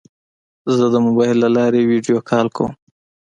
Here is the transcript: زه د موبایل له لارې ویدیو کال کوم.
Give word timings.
زه 0.75 0.85
د 0.93 0.95
موبایل 1.05 1.37
له 1.43 1.49
لارې 1.57 1.87
ویدیو 1.89 2.25
کال 2.29 2.47
کوم. 2.55 2.71